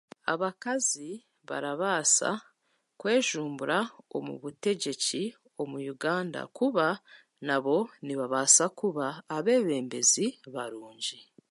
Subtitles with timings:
[0.33, 1.09] abakazi
[1.49, 2.29] barabaasa
[2.99, 3.77] kwejumbira
[4.17, 5.23] omu butegyeki
[5.61, 6.87] omu Uganda kuba
[7.47, 11.19] nabo nibabaasa kuba abeebembezi barungi.